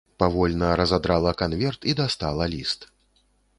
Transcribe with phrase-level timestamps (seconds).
[0.21, 2.91] Павольна разадрала канверт і дастала ліст.